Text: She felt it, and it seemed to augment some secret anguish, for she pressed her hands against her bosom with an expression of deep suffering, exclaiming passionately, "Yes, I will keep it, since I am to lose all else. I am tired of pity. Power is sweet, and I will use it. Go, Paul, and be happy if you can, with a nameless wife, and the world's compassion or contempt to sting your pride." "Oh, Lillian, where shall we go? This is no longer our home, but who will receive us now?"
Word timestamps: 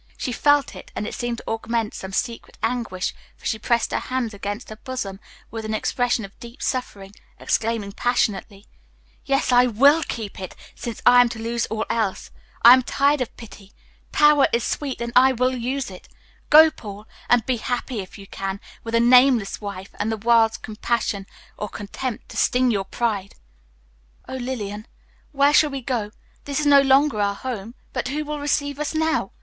She 0.17 0.31
felt 0.31 0.75
it, 0.75 0.91
and 0.95 1.05
it 1.05 1.13
seemed 1.13 1.37
to 1.37 1.47
augment 1.47 1.93
some 1.93 2.11
secret 2.11 2.57
anguish, 2.63 3.13
for 3.37 3.45
she 3.45 3.59
pressed 3.59 3.91
her 3.91 3.99
hands 3.99 4.33
against 4.33 4.69
her 4.71 4.75
bosom 4.77 5.19
with 5.51 5.63
an 5.63 5.75
expression 5.75 6.25
of 6.25 6.39
deep 6.39 6.59
suffering, 6.59 7.13
exclaiming 7.39 7.91
passionately, 7.91 8.65
"Yes, 9.25 9.51
I 9.51 9.67
will 9.67 10.01
keep 10.01 10.39
it, 10.39 10.55
since 10.73 11.03
I 11.05 11.21
am 11.21 11.29
to 11.29 11.39
lose 11.39 11.67
all 11.67 11.85
else. 11.87 12.31
I 12.65 12.73
am 12.73 12.81
tired 12.81 13.21
of 13.21 13.37
pity. 13.37 13.73
Power 14.11 14.47
is 14.51 14.63
sweet, 14.63 15.01
and 15.01 15.13
I 15.15 15.33
will 15.33 15.55
use 15.55 15.91
it. 15.91 16.07
Go, 16.49 16.71
Paul, 16.71 17.07
and 17.29 17.45
be 17.45 17.57
happy 17.57 17.99
if 17.99 18.17
you 18.17 18.25
can, 18.25 18.59
with 18.83 18.95
a 18.95 18.99
nameless 18.99 19.61
wife, 19.61 19.93
and 19.99 20.11
the 20.11 20.17
world's 20.17 20.57
compassion 20.57 21.27
or 21.57 21.69
contempt 21.69 22.27
to 22.29 22.37
sting 22.37 22.71
your 22.71 22.85
pride." 22.85 23.35
"Oh, 24.27 24.37
Lillian, 24.37 24.87
where 25.31 25.53
shall 25.53 25.69
we 25.69 25.81
go? 25.83 26.09
This 26.45 26.59
is 26.59 26.65
no 26.65 26.81
longer 26.81 27.21
our 27.21 27.35
home, 27.35 27.75
but 27.93 28.07
who 28.07 28.25
will 28.25 28.39
receive 28.39 28.79
us 28.79 28.95
now?" 28.95 29.31